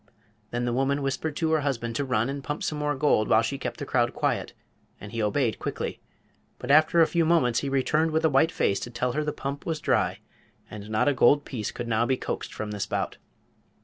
Then 0.49 0.65
the 0.65 0.73
woman 0.73 1.03
whispered 1.03 1.35
to 1.35 1.51
her 1.51 1.59
husband 1.59 1.95
to 1.97 2.03
run 2.03 2.27
and 2.27 2.43
pump 2.43 2.63
some 2.63 2.79
more 2.79 2.95
gold 2.95 3.27
while 3.27 3.43
she 3.43 3.59
kept 3.59 3.77
the 3.77 3.85
crowd 3.85 4.15
quiet, 4.15 4.51
and 4.99 5.11
he 5.11 5.21
obeyed 5.21 5.59
quickly. 5.59 5.99
But 6.57 6.71
after 6.71 7.01
a 7.01 7.05
few 7.05 7.23
moments 7.23 7.59
he 7.59 7.69
returned 7.69 8.09
with 8.09 8.25
a 8.25 8.27
white 8.29 8.51
face 8.51 8.79
to 8.79 8.89
tell 8.89 9.11
her 9.11 9.23
the 9.23 9.31
pump 9.31 9.63
was 9.67 9.79
dry, 9.79 10.17
and 10.71 10.89
not 10.89 11.07
a 11.07 11.13
gold 11.13 11.45
piece 11.45 11.69
could 11.69 11.87
now 11.87 12.07
be 12.07 12.17
coaxed 12.17 12.51
from 12.51 12.71
the 12.71 12.79
spout. 12.79 13.17